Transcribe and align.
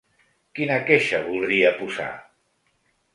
Quina 0.59 0.77
queixa 0.87 1.19
voldria 1.27 1.73
posar? 1.83 2.09